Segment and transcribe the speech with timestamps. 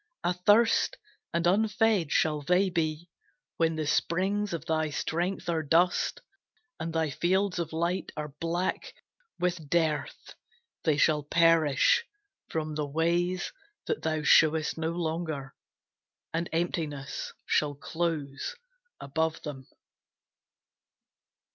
[0.23, 0.97] Athirst
[1.31, 3.11] and unfed shall they be,
[3.57, 6.21] When the springs of thy strength are dust,
[6.79, 8.95] And thy fields of light are black
[9.37, 10.33] with dearth.
[10.85, 12.03] They shall perish
[12.49, 13.53] from the ways
[13.85, 15.53] That thou showest no longer,
[16.33, 18.55] And emptiness shall close
[18.99, 19.67] above them.